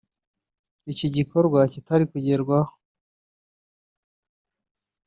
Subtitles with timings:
[0.91, 2.73] iki gikorwa kitari kugerwaho